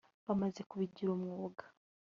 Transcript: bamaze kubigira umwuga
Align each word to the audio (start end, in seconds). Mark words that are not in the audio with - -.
bamaze 0.25 0.61
kubigira 0.69 1.09
umwuga 1.13 1.63